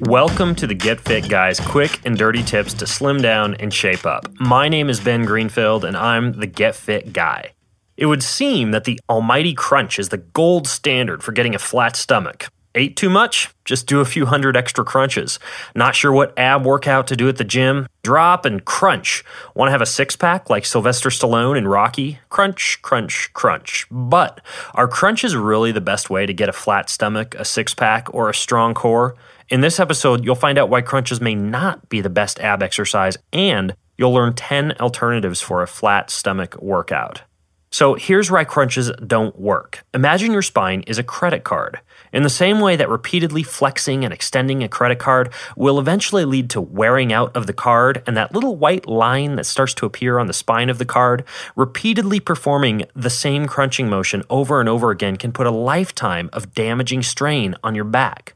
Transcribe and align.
Welcome 0.00 0.54
to 0.56 0.66
the 0.66 0.74
Get 0.74 1.00
Fit 1.00 1.26
Guys 1.26 1.58
quick 1.58 2.04
and 2.04 2.18
dirty 2.18 2.42
tips 2.42 2.74
to 2.74 2.86
slim 2.86 3.22
down 3.22 3.54
and 3.54 3.72
shape 3.72 4.04
up. 4.04 4.28
My 4.38 4.68
name 4.68 4.90
is 4.90 5.00
Ben 5.00 5.24
Greenfield 5.24 5.86
and 5.86 5.96
I'm 5.96 6.34
the 6.34 6.46
Get 6.46 6.74
Fit 6.74 7.14
Guy. 7.14 7.52
It 7.96 8.04
would 8.04 8.22
seem 8.22 8.72
that 8.72 8.84
the 8.84 9.00
almighty 9.08 9.54
crunch 9.54 9.98
is 9.98 10.10
the 10.10 10.18
gold 10.18 10.68
standard 10.68 11.24
for 11.24 11.32
getting 11.32 11.54
a 11.54 11.58
flat 11.58 11.96
stomach. 11.96 12.48
Ate 12.74 12.94
too 12.94 13.08
much? 13.08 13.48
Just 13.64 13.86
do 13.86 14.00
a 14.00 14.04
few 14.04 14.26
hundred 14.26 14.54
extra 14.54 14.84
crunches. 14.84 15.38
Not 15.74 15.94
sure 15.94 16.12
what 16.12 16.38
ab 16.38 16.66
workout 16.66 17.06
to 17.06 17.16
do 17.16 17.26
at 17.30 17.38
the 17.38 17.44
gym? 17.44 17.86
Drop 18.02 18.44
and 18.44 18.62
crunch. 18.66 19.24
Want 19.54 19.68
to 19.68 19.72
have 19.72 19.80
a 19.80 19.86
six 19.86 20.14
pack 20.14 20.50
like 20.50 20.66
Sylvester 20.66 21.08
Stallone 21.08 21.56
and 21.56 21.70
Rocky? 21.70 22.18
Crunch, 22.28 22.82
crunch, 22.82 23.32
crunch. 23.32 23.86
But 23.90 24.42
are 24.74 24.88
crunches 24.88 25.34
really 25.34 25.72
the 25.72 25.80
best 25.80 26.10
way 26.10 26.26
to 26.26 26.34
get 26.34 26.50
a 26.50 26.52
flat 26.52 26.90
stomach, 26.90 27.34
a 27.36 27.46
six 27.46 27.72
pack, 27.72 28.12
or 28.12 28.28
a 28.28 28.34
strong 28.34 28.74
core? 28.74 29.16
In 29.48 29.60
this 29.60 29.78
episode, 29.78 30.24
you'll 30.24 30.34
find 30.34 30.58
out 30.58 30.70
why 30.70 30.80
crunches 30.80 31.20
may 31.20 31.36
not 31.36 31.88
be 31.88 32.00
the 32.00 32.10
best 32.10 32.40
ab 32.40 32.64
exercise, 32.64 33.16
and 33.32 33.76
you'll 33.96 34.12
learn 34.12 34.34
10 34.34 34.72
alternatives 34.80 35.40
for 35.40 35.62
a 35.62 35.68
flat 35.68 36.10
stomach 36.10 36.60
workout. 36.60 37.22
So 37.70 37.94
here's 37.94 38.28
why 38.28 38.42
crunches 38.42 38.90
don't 39.06 39.38
work. 39.38 39.84
Imagine 39.94 40.32
your 40.32 40.42
spine 40.42 40.82
is 40.88 40.98
a 40.98 41.04
credit 41.04 41.44
card. 41.44 41.78
In 42.16 42.22
the 42.22 42.30
same 42.30 42.60
way 42.60 42.76
that 42.76 42.88
repeatedly 42.88 43.42
flexing 43.42 44.02
and 44.02 44.10
extending 44.10 44.62
a 44.62 44.70
credit 44.70 44.98
card 44.98 45.30
will 45.54 45.78
eventually 45.78 46.24
lead 46.24 46.48
to 46.48 46.62
wearing 46.62 47.12
out 47.12 47.36
of 47.36 47.46
the 47.46 47.52
card 47.52 48.02
and 48.06 48.16
that 48.16 48.32
little 48.32 48.56
white 48.56 48.88
line 48.88 49.36
that 49.36 49.44
starts 49.44 49.74
to 49.74 49.84
appear 49.84 50.18
on 50.18 50.26
the 50.26 50.32
spine 50.32 50.70
of 50.70 50.78
the 50.78 50.86
card, 50.86 51.24
repeatedly 51.56 52.18
performing 52.18 52.86
the 52.94 53.10
same 53.10 53.44
crunching 53.44 53.90
motion 53.90 54.22
over 54.30 54.60
and 54.60 54.66
over 54.66 54.90
again 54.90 55.18
can 55.18 55.30
put 55.30 55.46
a 55.46 55.50
lifetime 55.50 56.30
of 56.32 56.54
damaging 56.54 57.02
strain 57.02 57.54
on 57.62 57.74
your 57.74 57.84
back. 57.84 58.32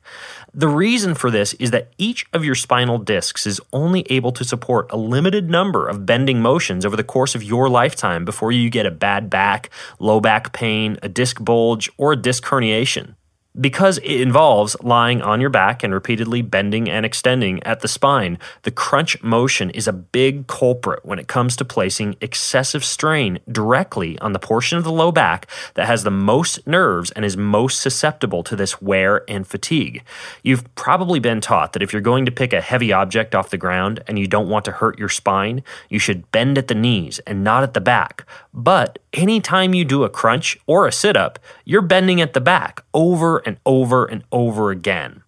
The 0.53 0.69
reason 0.69 1.15
for 1.15 1.31
this 1.31 1.55
is 1.55 1.71
that 1.71 1.91
each 1.97 2.27
of 2.35 2.45
your 2.45 2.57
spinal 2.57 2.99
discs 2.99 3.47
is 3.47 3.63
only 3.73 4.03
able 4.13 4.33
to 4.33 4.45
support 4.45 4.93
a 4.93 4.99
limited 4.99 5.49
number 5.49 5.89
of 5.89 6.05
bending 6.05 6.43
motions 6.43 6.85
over 6.85 6.99
the 6.99 7.03
course 7.03 7.35
of 7.35 7.43
your 7.43 7.71
lifetime 7.71 8.27
before 8.27 8.53
you 8.53 8.69
get 8.69 8.85
a 8.85 8.91
bad 8.91 9.31
back, 9.31 9.71
low 9.99 10.21
back 10.21 10.53
pain, 10.53 10.99
a 11.03 11.09
disc 11.09 11.43
bulge, 11.43 11.89
or 11.97 12.13
a 12.13 12.17
disc 12.17 12.45
herniation. 12.45 13.15
Because 13.59 13.99
it 13.99 14.21
involves 14.21 14.77
lying 14.81 15.23
on 15.23 15.41
your 15.41 15.51
back 15.51 15.83
and 15.83 15.93
repeatedly 15.93 16.41
bending 16.41 16.89
and 16.89 17.05
extending 17.05 17.61
at 17.65 17.81
the 17.81 17.89
spine, 17.89 18.39
the 18.63 18.71
crunch 18.71 19.21
motion 19.25 19.71
is 19.71 19.89
a 19.89 19.93
big 19.93 20.47
culprit 20.47 21.05
when 21.05 21.19
it 21.19 21.27
comes 21.27 21.57
to 21.57 21.65
placing 21.65 22.15
excessive 22.21 22.85
strain 22.85 23.41
directly 23.51 24.17
on 24.21 24.33
the 24.33 24.39
portion 24.39 24.79
of 24.79 24.85
the 24.85 24.93
low 24.93 25.11
back 25.11 25.49
that 25.75 25.89
has 25.89 26.05
the 26.05 26.13
most 26.13 26.65
nerves 26.65 27.11
and 27.11 27.25
is 27.25 27.37
most 27.37 27.81
susceptible 27.81 28.45
to 28.45 28.55
this 28.55 28.81
wear 28.81 29.29
and 29.29 29.49
fatigue. 29.49 30.05
You've 30.45 30.73
probably 30.77 31.19
been 31.19 31.41
taught 31.41 31.73
that 31.73 31.83
if 31.83 31.93
you're 31.93 32.01
going 32.01 32.27
to 32.27 32.33
pick 32.33 32.53
a 32.53 32.61
heavy 32.61 32.93
object 32.93 33.35
off 33.35 33.51
the 33.51 33.59
ground 33.59 34.01
and 34.07 34.17
you 34.17 34.29
don't 34.29 34.49
want 34.49 34.65
to 34.67 34.73
hurt 34.73 34.97
your 34.97 35.09
spine, 35.09 35.65
you 35.89 35.99
should 35.99 36.31
bend 36.31 36.57
at 36.57 36.69
the 36.69 36.75
knees 36.77 37.19
and 37.27 37.43
not 37.43 37.65
at 37.65 37.75
the 37.75 37.81
back. 37.81 38.25
But 38.55 39.01
anytime 39.13 39.75
you 39.75 39.85
do 39.85 40.05
a 40.05 40.09
crunch 40.09 40.57
or 40.69 40.87
a 40.87 40.93
sit 40.93 41.17
up, 41.17 41.41
you're 41.65 41.83
bending 41.83 42.21
at 42.21 42.33
the 42.33 42.41
back 42.41 42.85
over 42.95 43.40
and 43.47 43.59
over 43.65 44.05
and 44.07 44.25
over 44.33 44.71
again. 44.71 45.23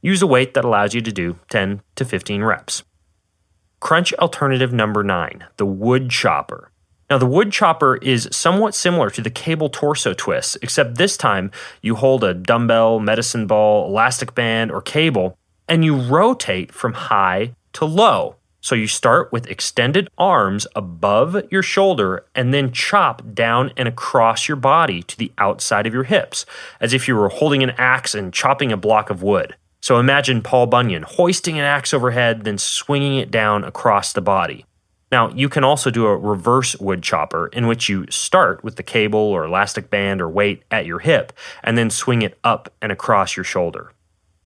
Use 0.00 0.22
a 0.22 0.26
weight 0.26 0.54
that 0.54 0.64
allows 0.64 0.92
you 0.92 1.00
to 1.02 1.12
do 1.12 1.38
10 1.50 1.82
to 1.94 2.04
15 2.04 2.42
reps. 2.42 2.82
Crunch 3.78 4.12
alternative 4.14 4.72
number 4.72 5.04
nine, 5.04 5.44
the 5.56 5.66
wood 5.66 6.10
chopper. 6.10 6.71
Now, 7.12 7.18
the 7.18 7.26
wood 7.26 7.52
chopper 7.52 7.96
is 7.96 8.26
somewhat 8.32 8.74
similar 8.74 9.10
to 9.10 9.20
the 9.20 9.28
cable 9.28 9.68
torso 9.68 10.14
twist, 10.14 10.56
except 10.62 10.94
this 10.94 11.18
time 11.18 11.50
you 11.82 11.94
hold 11.94 12.24
a 12.24 12.32
dumbbell, 12.32 13.00
medicine 13.00 13.46
ball, 13.46 13.86
elastic 13.86 14.34
band, 14.34 14.72
or 14.72 14.80
cable, 14.80 15.36
and 15.68 15.84
you 15.84 15.94
rotate 15.94 16.72
from 16.72 16.94
high 16.94 17.54
to 17.74 17.84
low. 17.84 18.36
So 18.62 18.74
you 18.74 18.86
start 18.86 19.30
with 19.30 19.46
extended 19.50 20.08
arms 20.16 20.66
above 20.74 21.36
your 21.50 21.62
shoulder 21.62 22.24
and 22.34 22.54
then 22.54 22.72
chop 22.72 23.34
down 23.34 23.72
and 23.76 23.86
across 23.86 24.48
your 24.48 24.56
body 24.56 25.02
to 25.02 25.18
the 25.18 25.32
outside 25.36 25.86
of 25.86 25.92
your 25.92 26.04
hips, 26.04 26.46
as 26.80 26.94
if 26.94 27.08
you 27.08 27.14
were 27.14 27.28
holding 27.28 27.62
an 27.62 27.74
axe 27.76 28.14
and 28.14 28.32
chopping 28.32 28.72
a 28.72 28.78
block 28.78 29.10
of 29.10 29.22
wood. 29.22 29.54
So 29.82 29.98
imagine 29.98 30.40
Paul 30.40 30.64
Bunyan 30.64 31.02
hoisting 31.02 31.58
an 31.58 31.66
axe 31.66 31.92
overhead, 31.92 32.44
then 32.44 32.56
swinging 32.56 33.18
it 33.18 33.30
down 33.30 33.64
across 33.64 34.14
the 34.14 34.22
body. 34.22 34.64
Now, 35.12 35.28
you 35.28 35.50
can 35.50 35.62
also 35.62 35.90
do 35.90 36.06
a 36.06 36.16
reverse 36.16 36.74
wood 36.76 37.02
chopper 37.02 37.48
in 37.48 37.66
which 37.66 37.86
you 37.90 38.06
start 38.08 38.64
with 38.64 38.76
the 38.76 38.82
cable 38.82 39.20
or 39.20 39.44
elastic 39.44 39.90
band 39.90 40.22
or 40.22 40.28
weight 40.28 40.62
at 40.70 40.86
your 40.86 41.00
hip 41.00 41.34
and 41.62 41.76
then 41.76 41.90
swing 41.90 42.22
it 42.22 42.38
up 42.42 42.72
and 42.80 42.90
across 42.90 43.36
your 43.36 43.44
shoulder. 43.44 43.92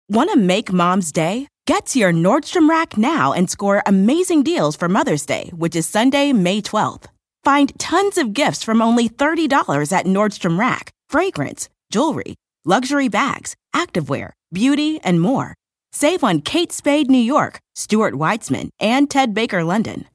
Want 0.09 0.31
to 0.31 0.37
make 0.37 0.73
mom's 0.73 1.11
day? 1.11 1.47
Get 1.67 1.85
to 1.87 1.99
your 1.99 2.11
Nordstrom 2.11 2.67
Rack 2.67 2.97
now 2.97 3.31
and 3.31 3.47
score 3.47 3.83
amazing 3.85 4.41
deals 4.41 4.75
for 4.75 4.89
Mother's 4.89 5.25
Day, 5.25 5.51
which 5.53 5.75
is 5.75 5.87
Sunday, 5.87 6.33
May 6.33 6.61
12th. 6.61 7.05
Find 7.43 7.77
tons 7.79 8.17
of 8.17 8.33
gifts 8.33 8.63
from 8.63 8.81
only 8.81 9.07
$30 9.07 9.91
at 9.91 10.05
Nordstrom 10.05 10.59
Rack 10.59 10.91
fragrance, 11.09 11.69
jewelry, 11.91 12.35
luxury 12.65 13.07
bags, 13.07 13.55
activewear, 13.75 14.31
beauty, 14.51 14.99
and 15.03 15.21
more. 15.21 15.53
Save 15.91 16.23
on 16.23 16.41
Kate 16.41 16.71
Spade 16.71 17.09
New 17.09 17.19
York, 17.19 17.59
Stuart 17.75 18.15
Weitzman, 18.15 18.69
and 18.79 19.09
Ted 19.09 19.33
Baker 19.35 19.63
London. 19.63 20.05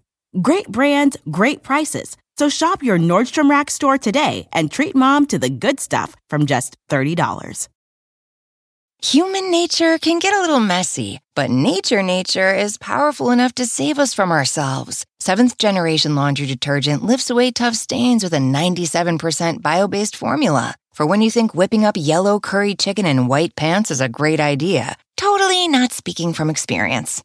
Great 0.40 0.68
brands, 0.68 1.16
great 1.28 1.64
prices. 1.64 2.16
So 2.38 2.48
shop 2.48 2.84
your 2.84 2.98
Nordstrom 2.98 3.50
Rack 3.50 3.68
store 3.68 3.98
today 3.98 4.46
and 4.52 4.70
treat 4.70 4.94
mom 4.94 5.26
to 5.26 5.40
the 5.40 5.50
good 5.50 5.80
stuff 5.80 6.14
from 6.28 6.46
just 6.46 6.76
$30. 6.88 7.68
Human 9.02 9.50
nature 9.50 9.98
can 9.98 10.20
get 10.20 10.34
a 10.34 10.40
little 10.40 10.60
messy, 10.60 11.18
but 11.34 11.50
nature 11.50 12.02
nature 12.02 12.54
is 12.54 12.78
powerful 12.78 13.30
enough 13.30 13.54
to 13.54 13.66
save 13.66 13.98
us 13.98 14.14
from 14.14 14.30
ourselves. 14.30 15.04
Seventh 15.18 15.58
generation 15.58 16.14
laundry 16.14 16.46
detergent 16.46 17.02
lifts 17.02 17.28
away 17.28 17.50
tough 17.50 17.74
stains 17.74 18.22
with 18.22 18.32
a 18.32 18.38
97% 18.38 19.62
bio 19.62 19.88
based 19.88 20.14
formula. 20.14 20.76
For 20.92 21.06
when 21.06 21.22
you 21.22 21.30
think 21.30 21.54
whipping 21.54 21.84
up 21.84 21.96
yellow 21.98 22.38
curry 22.38 22.76
chicken 22.76 23.04
in 23.04 23.26
white 23.26 23.56
pants 23.56 23.90
is 23.90 24.00
a 24.00 24.08
great 24.08 24.38
idea, 24.38 24.96
totally 25.16 25.66
not 25.66 25.92
speaking 25.92 26.34
from 26.34 26.50
experience. 26.50 27.24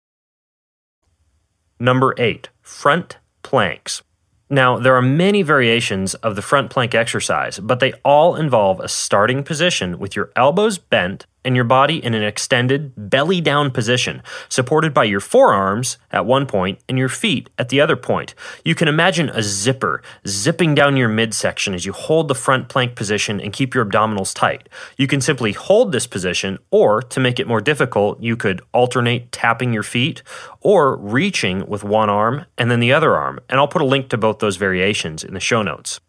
Number 1.81 2.13
eight, 2.19 2.49
front 2.61 3.17
planks. 3.41 4.03
Now, 4.51 4.77
there 4.77 4.95
are 4.95 5.01
many 5.01 5.41
variations 5.41 6.13
of 6.13 6.35
the 6.35 6.43
front 6.43 6.69
plank 6.69 6.93
exercise, 6.93 7.57
but 7.57 7.79
they 7.79 7.93
all 8.05 8.35
involve 8.35 8.79
a 8.79 8.87
starting 8.87 9.43
position 9.43 9.97
with 9.97 10.15
your 10.15 10.31
elbows 10.35 10.77
bent 10.77 11.25
and 11.43 11.55
your 11.55 11.65
body 11.65 12.03
in 12.03 12.13
an 12.13 12.23
extended 12.23 12.93
belly 13.09 13.41
down 13.41 13.71
position, 13.71 14.21
supported 14.49 14.93
by 14.93 15.03
your 15.03 15.19
forearms 15.19 15.97
at 16.11 16.25
one 16.25 16.45
point 16.45 16.79
and 16.87 16.97
your 16.97 17.09
feet 17.09 17.49
at 17.57 17.69
the 17.69 17.81
other 17.81 17.95
point. 17.95 18.35
You 18.63 18.75
can 18.75 18.87
imagine 18.87 19.29
a 19.29 19.41
zipper 19.41 20.01
zipping 20.27 20.75
down 20.75 20.97
your 20.97 21.09
midsection 21.09 21.73
as 21.73 21.85
you 21.85 21.93
hold 21.93 22.27
the 22.27 22.35
front 22.35 22.69
plank 22.69 22.95
position 22.95 23.39
and 23.39 23.53
keep 23.53 23.73
your 23.73 23.85
abdominals 23.85 24.33
tight. 24.33 24.69
You 24.97 25.07
can 25.07 25.21
simply 25.21 25.51
hold 25.51 25.91
this 25.91 26.07
position, 26.07 26.59
or 26.69 27.01
to 27.01 27.19
make 27.19 27.39
it 27.39 27.47
more 27.47 27.61
difficult, 27.61 28.21
you 28.21 28.35
could 28.35 28.61
alternate 28.73 29.31
tapping 29.31 29.73
your 29.73 29.83
feet 29.83 30.23
or 30.61 30.95
reaching 30.97 31.65
with 31.67 31.83
one 31.83 32.09
arm 32.09 32.45
and 32.57 32.69
then 32.69 32.79
the 32.79 32.93
other 32.93 33.15
arm. 33.15 33.39
And 33.49 33.59
I'll 33.59 33.67
put 33.67 33.81
a 33.81 33.85
link 33.85 34.09
to 34.09 34.17
both 34.17 34.39
those 34.39 34.57
variations 34.57 35.23
in 35.23 35.33
the 35.33 35.39
show 35.39 35.61
notes. 35.61 35.99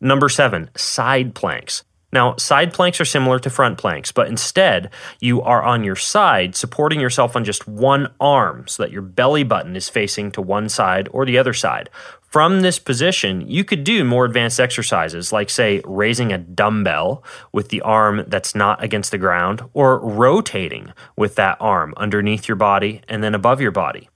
Number 0.00 0.28
seven, 0.28 0.70
side 0.76 1.34
planks. 1.34 1.82
Now, 2.10 2.36
side 2.36 2.72
planks 2.72 3.00
are 3.00 3.04
similar 3.04 3.38
to 3.40 3.50
front 3.50 3.76
planks, 3.76 4.12
but 4.12 4.28
instead, 4.28 4.90
you 5.20 5.42
are 5.42 5.62
on 5.62 5.84
your 5.84 5.96
side, 5.96 6.56
supporting 6.56 7.00
yourself 7.00 7.36
on 7.36 7.44
just 7.44 7.68
one 7.68 8.08
arm 8.18 8.66
so 8.66 8.82
that 8.82 8.92
your 8.92 9.02
belly 9.02 9.44
button 9.44 9.76
is 9.76 9.90
facing 9.90 10.30
to 10.32 10.40
one 10.40 10.70
side 10.70 11.08
or 11.12 11.26
the 11.26 11.36
other 11.36 11.52
side. 11.52 11.90
From 12.22 12.60
this 12.60 12.78
position, 12.78 13.46
you 13.48 13.62
could 13.62 13.84
do 13.84 14.04
more 14.04 14.24
advanced 14.24 14.60
exercises 14.60 15.32
like, 15.32 15.50
say, 15.50 15.82
raising 15.84 16.32
a 16.32 16.38
dumbbell 16.38 17.24
with 17.52 17.68
the 17.68 17.82
arm 17.82 18.24
that's 18.26 18.54
not 18.54 18.82
against 18.82 19.10
the 19.10 19.18
ground, 19.18 19.62
or 19.74 19.98
rotating 19.98 20.92
with 21.16 21.34
that 21.34 21.58
arm 21.60 21.94
underneath 21.96 22.48
your 22.48 22.56
body 22.56 23.02
and 23.08 23.22
then 23.22 23.34
above 23.34 23.60
your 23.60 23.70
body. 23.70 24.08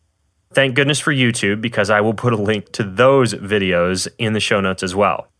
Thank 0.53 0.75
goodness 0.75 1.01
for 1.01 1.13
YouTube 1.13 1.63
because 1.63 1.89
I 1.89 2.03
will 2.03 2.13
put 2.15 2.35
a 2.35 2.37
link 2.37 2.73
to 2.73 2.85
those 2.85 3.33
videos 3.35 4.09
in 4.19 4.35
the 4.35 4.41
show 4.41 4.61
notes 4.61 4.83
as 4.83 4.95
well. 4.95 5.32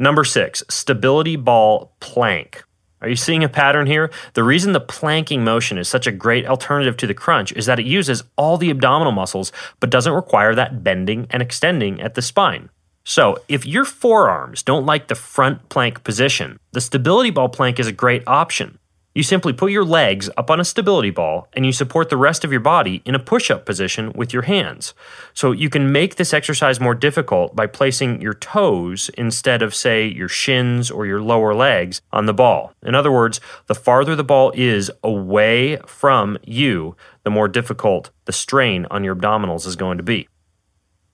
Number 0.00 0.24
six, 0.24 0.62
stability 0.70 1.36
ball 1.36 1.94
plank. 2.00 2.64
Are 3.02 3.08
you 3.10 3.16
seeing 3.16 3.44
a 3.44 3.50
pattern 3.50 3.86
here? 3.86 4.10
The 4.32 4.42
reason 4.42 4.72
the 4.72 4.80
planking 4.80 5.44
motion 5.44 5.76
is 5.76 5.88
such 5.88 6.06
a 6.06 6.12
great 6.12 6.46
alternative 6.46 6.96
to 6.96 7.06
the 7.06 7.12
crunch 7.12 7.52
is 7.52 7.66
that 7.66 7.78
it 7.78 7.84
uses 7.84 8.22
all 8.36 8.56
the 8.56 8.70
abdominal 8.70 9.12
muscles 9.12 9.52
but 9.78 9.90
doesn't 9.90 10.14
require 10.14 10.54
that 10.54 10.82
bending 10.82 11.26
and 11.28 11.42
extending 11.42 12.00
at 12.00 12.14
the 12.14 12.22
spine. 12.22 12.70
So, 13.04 13.36
if 13.46 13.66
your 13.66 13.84
forearms 13.84 14.62
don't 14.62 14.86
like 14.86 15.08
the 15.08 15.14
front 15.14 15.68
plank 15.68 16.02
position, 16.02 16.58
the 16.72 16.80
stability 16.80 17.28
ball 17.28 17.50
plank 17.50 17.78
is 17.78 17.86
a 17.86 17.92
great 17.92 18.22
option. 18.26 18.78
You 19.12 19.24
simply 19.24 19.52
put 19.52 19.72
your 19.72 19.84
legs 19.84 20.30
up 20.36 20.52
on 20.52 20.60
a 20.60 20.64
stability 20.64 21.10
ball 21.10 21.48
and 21.52 21.66
you 21.66 21.72
support 21.72 22.10
the 22.10 22.16
rest 22.16 22.44
of 22.44 22.52
your 22.52 22.60
body 22.60 23.02
in 23.04 23.16
a 23.16 23.18
push 23.18 23.50
up 23.50 23.66
position 23.66 24.12
with 24.14 24.32
your 24.32 24.42
hands. 24.42 24.94
So 25.34 25.50
you 25.50 25.68
can 25.68 25.90
make 25.90 26.14
this 26.14 26.32
exercise 26.32 26.78
more 26.78 26.94
difficult 26.94 27.56
by 27.56 27.66
placing 27.66 28.22
your 28.22 28.34
toes 28.34 29.10
instead 29.18 29.62
of, 29.62 29.74
say, 29.74 30.06
your 30.06 30.28
shins 30.28 30.92
or 30.92 31.06
your 31.06 31.20
lower 31.20 31.54
legs 31.54 32.00
on 32.12 32.26
the 32.26 32.34
ball. 32.34 32.72
In 32.84 32.94
other 32.94 33.10
words, 33.10 33.40
the 33.66 33.74
farther 33.74 34.14
the 34.14 34.22
ball 34.22 34.52
is 34.54 34.92
away 35.02 35.78
from 35.86 36.38
you, 36.44 36.94
the 37.24 37.30
more 37.30 37.48
difficult 37.48 38.10
the 38.26 38.32
strain 38.32 38.86
on 38.92 39.02
your 39.02 39.16
abdominals 39.16 39.66
is 39.66 39.74
going 39.74 39.96
to 39.96 40.04
be. 40.04 40.28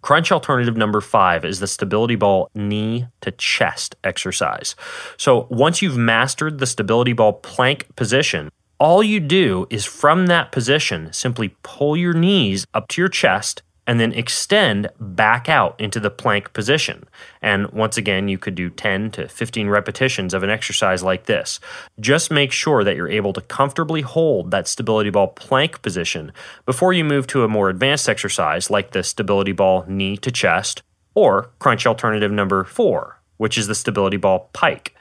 Crunch 0.06 0.30
alternative 0.30 0.76
number 0.76 1.00
five 1.00 1.44
is 1.44 1.58
the 1.58 1.66
stability 1.66 2.14
ball 2.14 2.48
knee 2.54 3.08
to 3.22 3.32
chest 3.32 3.96
exercise. 4.04 4.76
So 5.16 5.48
once 5.50 5.82
you've 5.82 5.96
mastered 5.96 6.60
the 6.60 6.66
stability 6.66 7.12
ball 7.12 7.32
plank 7.32 7.88
position, 7.96 8.48
all 8.78 9.02
you 9.02 9.18
do 9.18 9.66
is 9.68 9.84
from 9.84 10.28
that 10.28 10.52
position 10.52 11.12
simply 11.12 11.56
pull 11.64 11.96
your 11.96 12.12
knees 12.12 12.68
up 12.72 12.86
to 12.90 13.00
your 13.02 13.08
chest 13.08 13.64
and 13.86 14.00
then 14.00 14.12
extend 14.12 14.88
back 14.98 15.48
out 15.48 15.80
into 15.80 16.00
the 16.00 16.10
plank 16.10 16.52
position. 16.52 17.04
And 17.40 17.70
once 17.70 17.96
again, 17.96 18.28
you 18.28 18.38
could 18.38 18.54
do 18.54 18.68
10 18.68 19.12
to 19.12 19.28
15 19.28 19.68
repetitions 19.68 20.34
of 20.34 20.42
an 20.42 20.50
exercise 20.50 21.02
like 21.02 21.26
this. 21.26 21.60
Just 22.00 22.30
make 22.30 22.52
sure 22.52 22.82
that 22.82 22.96
you're 22.96 23.08
able 23.08 23.32
to 23.32 23.40
comfortably 23.40 24.02
hold 24.02 24.50
that 24.50 24.66
stability 24.66 25.10
ball 25.10 25.28
plank 25.28 25.82
position 25.82 26.32
before 26.64 26.92
you 26.92 27.04
move 27.04 27.26
to 27.28 27.44
a 27.44 27.48
more 27.48 27.68
advanced 27.68 28.08
exercise 28.08 28.70
like 28.70 28.90
the 28.90 29.02
stability 29.02 29.52
ball 29.52 29.84
knee 29.86 30.16
to 30.16 30.30
chest 30.30 30.82
or 31.14 31.50
crunch 31.58 31.86
alternative 31.86 32.32
number 32.32 32.64
four, 32.64 33.20
which 33.36 33.56
is 33.56 33.68
the 33.68 33.74
stability 33.74 34.16
ball 34.16 34.50
pike. 34.52 34.94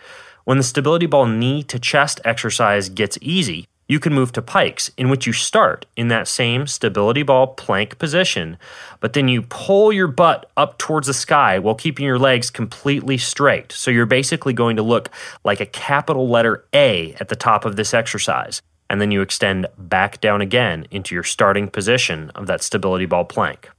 When 0.45 0.57
the 0.57 0.63
stability 0.63 1.07
ball 1.07 1.25
knee 1.25 1.63
to 1.63 1.79
chest 1.79 2.21
exercise 2.23 2.89
gets 2.89 3.17
easy, 3.19 3.65
you 3.87 3.99
can 3.99 4.13
move 4.13 4.31
to 4.31 4.41
pikes, 4.41 4.89
in 4.97 5.09
which 5.09 5.27
you 5.27 5.33
start 5.33 5.85
in 5.95 6.07
that 6.07 6.27
same 6.27 6.65
stability 6.65 7.23
ball 7.23 7.47
plank 7.47 7.99
position, 7.99 8.57
but 8.99 9.13
then 9.13 9.27
you 9.27 9.43
pull 9.43 9.93
your 9.93 10.07
butt 10.07 10.49
up 10.57 10.77
towards 10.77 11.07
the 11.07 11.13
sky 11.13 11.59
while 11.59 11.75
keeping 11.75 12.05
your 12.05 12.17
legs 12.17 12.49
completely 12.49 13.17
straight. 13.17 13.71
So 13.71 13.91
you're 13.91 14.05
basically 14.05 14.53
going 14.53 14.75
to 14.77 14.83
look 14.83 15.09
like 15.43 15.59
a 15.59 15.65
capital 15.65 16.27
letter 16.27 16.65
A 16.73 17.13
at 17.19 17.29
the 17.29 17.35
top 17.35 17.65
of 17.65 17.75
this 17.75 17.93
exercise. 17.93 18.61
And 18.89 19.01
then 19.01 19.11
you 19.11 19.21
extend 19.21 19.67
back 19.77 20.21
down 20.21 20.41
again 20.41 20.87
into 20.91 21.15
your 21.15 21.23
starting 21.23 21.67
position 21.67 22.29
of 22.31 22.47
that 22.47 22.61
stability 22.61 23.05
ball 23.05 23.25
plank. 23.25 23.69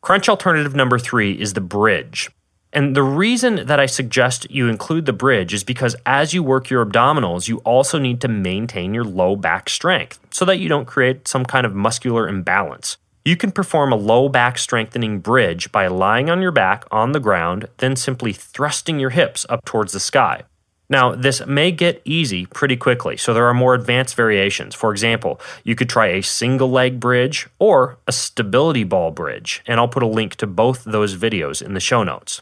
Crunch 0.00 0.28
alternative 0.28 0.74
number 0.76 0.98
three 0.98 1.32
is 1.32 1.54
the 1.54 1.60
bridge. 1.60 2.30
And 2.72 2.94
the 2.94 3.02
reason 3.02 3.66
that 3.66 3.80
I 3.80 3.86
suggest 3.86 4.50
you 4.50 4.68
include 4.68 5.06
the 5.06 5.12
bridge 5.12 5.54
is 5.54 5.64
because 5.64 5.96
as 6.04 6.34
you 6.34 6.42
work 6.42 6.68
your 6.68 6.84
abdominals, 6.84 7.48
you 7.48 7.58
also 7.58 7.98
need 7.98 8.20
to 8.20 8.28
maintain 8.28 8.92
your 8.92 9.04
low 9.04 9.36
back 9.36 9.70
strength 9.70 10.20
so 10.30 10.44
that 10.44 10.58
you 10.58 10.68
don't 10.68 10.84
create 10.84 11.26
some 11.26 11.44
kind 11.44 11.64
of 11.64 11.74
muscular 11.74 12.28
imbalance. 12.28 12.98
You 13.24 13.36
can 13.36 13.52
perform 13.52 13.92
a 13.92 13.96
low 13.96 14.28
back 14.28 14.58
strengthening 14.58 15.20
bridge 15.20 15.72
by 15.72 15.86
lying 15.86 16.30
on 16.30 16.42
your 16.42 16.52
back 16.52 16.84
on 16.90 17.12
the 17.12 17.20
ground, 17.20 17.68
then 17.78 17.96
simply 17.96 18.32
thrusting 18.32 18.98
your 18.98 19.10
hips 19.10 19.44
up 19.48 19.64
towards 19.64 19.92
the 19.92 20.00
sky. 20.00 20.44
Now, 20.90 21.14
this 21.14 21.44
may 21.46 21.70
get 21.70 22.00
easy 22.06 22.46
pretty 22.46 22.76
quickly, 22.76 23.18
so 23.18 23.34
there 23.34 23.46
are 23.46 23.52
more 23.52 23.74
advanced 23.74 24.14
variations. 24.14 24.74
For 24.74 24.90
example, 24.90 25.38
you 25.62 25.74
could 25.74 25.90
try 25.90 26.06
a 26.06 26.22
single 26.22 26.70
leg 26.70 26.98
bridge 26.98 27.46
or 27.58 27.98
a 28.06 28.12
stability 28.12 28.84
ball 28.84 29.10
bridge, 29.10 29.62
and 29.66 29.78
I'll 29.78 29.88
put 29.88 30.02
a 30.02 30.06
link 30.06 30.36
to 30.36 30.46
both 30.46 30.84
those 30.84 31.14
videos 31.14 31.60
in 31.60 31.74
the 31.74 31.80
show 31.80 32.02
notes. 32.02 32.40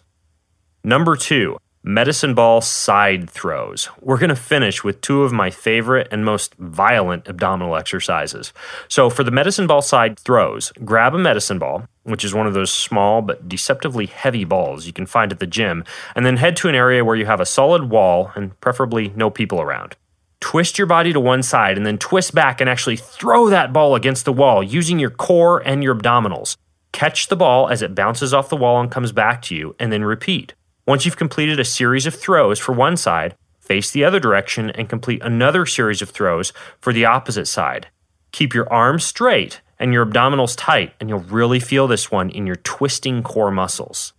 Number 0.87 1.16
two, 1.16 1.59
medicine 1.83 2.33
ball 2.33 2.61
side 2.61 3.28
throws. 3.28 3.88
We're 4.00 4.19
going 4.19 4.28
to 4.28 4.37
finish 4.37 4.85
with 4.85 5.00
two 5.00 5.25
of 5.25 5.33
my 5.33 5.50
favorite 5.50 6.07
and 6.12 6.25
most 6.25 6.55
violent 6.61 7.26
abdominal 7.26 7.75
exercises. 7.75 8.52
So, 8.87 9.11
for 9.11 9.25
the 9.25 9.33
medicine 9.33 9.66
ball 9.66 9.83
side 9.83 10.16
throws, 10.16 10.71
grab 10.85 11.12
a 11.12 11.19
medicine 11.19 11.59
ball, 11.59 11.88
which 12.05 12.25
is 12.25 12.35
one 12.35 12.47
of 12.47 12.55
those 12.55 12.71
small 12.71 13.21
but 13.21 13.49
deceptively 13.49 14.07
heavy 14.07 14.45
balls 14.45 14.87
you 14.87 14.93
can 14.93 15.07
find 15.07 15.33
at 15.33 15.40
the 15.40 15.47
gym, 15.49 15.83
and 16.14 16.25
then 16.25 16.37
head 16.37 16.57
to 16.59 16.69
an 16.69 16.76
area 16.76 17.05
where 17.05 17.16
you 17.16 17.26
have 17.26 17.40
a 17.40 17.47
solid 17.47 17.90
wall 17.90 18.31
and 18.37 18.61
preferably 18.61 19.12
no 19.16 19.28
people 19.28 19.61
around. 19.61 19.97
Twist 20.38 20.78
your 20.78 20.87
body 20.87 21.12
to 21.12 21.19
one 21.19 21.43
side 21.43 21.76
and 21.76 21.85
then 21.85 21.99
twist 21.99 22.33
back 22.33 22.61
and 22.61 22.71
actually 22.71 22.97
throw 22.97 23.49
that 23.49 23.73
ball 23.73 23.97
against 23.97 24.25
the 24.25 24.33
wall 24.33 24.62
using 24.62 25.00
your 25.00 25.11
core 25.11 25.59
and 25.66 25.83
your 25.83 25.97
abdominals. 25.97 26.57
Catch 26.93 27.26
the 27.26 27.35
ball 27.35 27.69
as 27.71 27.83
it 27.83 27.97
bounces 27.97 28.33
off 28.33 28.49
the 28.49 28.57
wall 28.57 28.81
and 28.81 28.88
comes 28.88 29.11
back 29.11 29.43
to 29.43 29.57
you, 29.57 29.75
and 29.81 29.90
then 29.90 30.05
repeat. 30.05 30.55
Once 30.87 31.05
you've 31.05 31.16
completed 31.16 31.59
a 31.59 31.64
series 31.64 32.07
of 32.07 32.14
throws 32.14 32.61
for 32.61 32.73
one 32.73 32.97
side, 32.97 33.35
face 33.59 33.90
the 33.90 34.05
other 34.05 34.21
direction 34.21 34.71
and 34.71 34.88
complete 34.88 35.21
another 35.21 35.66
series 35.66 36.00
of 36.00 36.11
throws 36.11 36.52
for 36.78 36.93
the 36.93 37.05
opposite 37.05 37.47
side. 37.47 37.88
Keep 38.31 38.55
your 38.55 38.73
arms 38.73 39.05
straight 39.05 39.61
and 39.81 39.93
your 39.93 40.07
abdominals 40.07 40.55
tight, 40.57 40.95
and 41.00 41.09
you'll 41.09 41.19
really 41.19 41.59
feel 41.59 41.88
this 41.88 42.12
one 42.12 42.31
in 42.31 42.47
your 42.47 42.57
twisting 42.57 43.25
core 43.25 43.50
muscles. 43.50 44.12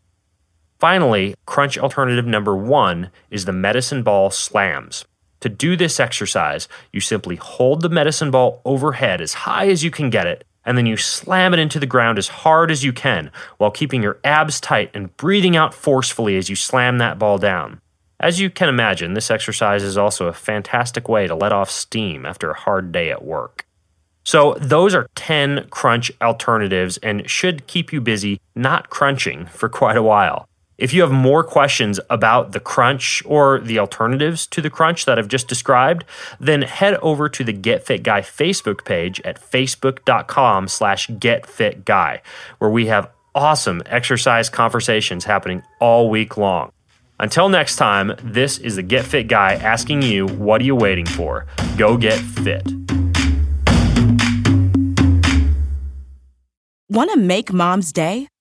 Finally, 0.78 1.36
crunch 1.46 1.78
alternative 1.78 2.26
number 2.26 2.56
one 2.56 3.12
is 3.32 3.46
the 3.46 3.54
medicine 3.54 4.04
ball 4.04 4.30
slams. 4.30 5.06
To 5.40 5.50
do 5.50 5.78
this 5.78 6.02
exercise, 6.02 6.68
you 6.92 7.00
simply 7.00 7.38
hold 7.38 7.82
the 7.82 7.90
medicine 7.90 8.30
ball 8.30 8.62
overhead 8.66 9.22
as 9.22 9.34
high 9.34 9.70
as 9.70 9.86
you 9.86 9.90
can 9.90 10.10
get 10.10 10.28
it 10.28 10.44
and 10.68 10.78
then 10.78 10.86
you 10.86 10.98
slam 10.98 11.54
it 11.54 11.60
into 11.60 11.80
the 11.80 11.86
ground 11.88 12.20
as 12.20 12.28
hard 12.28 12.70
as 12.70 12.84
you 12.84 12.92
can 12.92 13.32
while 13.58 13.72
keeping 13.72 14.04
your 14.04 14.20
abs 14.24 14.60
tight 14.60 14.92
and 14.94 15.16
breathing 15.16 15.56
out 15.56 15.74
forcefully 15.74 16.36
as 16.38 16.50
you 16.50 16.56
slam 16.56 16.98
that 16.98 17.18
ball 17.18 17.38
down. 17.38 17.80
As 18.20 18.40
you 18.42 18.50
can 18.50 18.68
imagine, 18.68 19.14
this 19.14 19.32
exercise 19.32 19.82
is 19.82 19.98
also 19.98 20.28
a 20.28 20.34
fantastic 20.34 21.08
way 21.08 21.26
to 21.26 21.36
let 21.36 21.54
off 21.54 21.72
steam 21.72 22.26
after 22.26 22.52
a 22.52 22.58
hard 22.58 22.92
day 22.92 23.10
at 23.10 23.24
work. 23.24 23.66
So, 24.26 24.58
those 24.60 24.94
are 24.94 25.08
10 25.16 25.70
crunch 25.70 26.12
alternatives 26.22 26.98
and 26.98 27.30
should 27.30 27.66
keep 27.68 27.94
you 27.94 28.02
busy 28.02 28.42
not 28.54 28.90
crunching 28.90 29.46
for 29.46 29.70
quite 29.70 29.96
a 29.96 30.04
while. 30.04 30.50
If 30.78 30.94
you 30.94 31.02
have 31.02 31.12
more 31.12 31.44
questions 31.44 32.00
about 32.08 32.52
the 32.52 32.60
crunch 32.60 33.24
or 33.26 33.60
the 33.60 33.80
alternatives 33.80 34.46
to 34.48 34.62
the 34.62 34.70
crunch 34.70 35.06
that 35.06 35.18
I've 35.18 35.28
just 35.28 35.48
described, 35.48 36.06
then 36.40 36.62
head 36.62 36.96
over 37.02 37.30
to 37.30 37.44
the 37.44 37.52
Get 37.52 37.84
Fit 37.84 38.04
Guy 38.04 38.22
Facebook 38.22 38.86
page 38.86 39.20
at 39.22 39.42
facebook.com 39.42 40.68
slash 40.68 41.08
getfitguy, 41.08 42.20
where 42.60 42.70
we 42.70 42.86
have 42.86 43.10
awesome 43.34 43.82
exercise 43.88 44.50
conversations 44.50 45.26
happening 45.26 45.64
all 45.80 46.12
week 46.12 46.38
long. 46.38 46.72
Until 47.20 47.50
next 47.50 47.78
time, 47.78 48.14
this 48.22 48.60
is 48.60 48.76
the 48.76 48.84
Get 48.84 49.04
Fit 49.04 49.28
Guy 49.28 49.56
asking 49.56 50.04
you, 50.04 50.28
what 50.28 50.62
are 50.62 50.66
you 50.66 50.76
waiting 50.76 51.08
for? 51.08 51.48
Go 51.76 51.98
get 51.98 52.20
fit. 52.20 52.72
Want 56.88 57.12
to 57.12 57.18
make 57.18 57.52
mom's 57.52 57.92
day? 57.92 58.28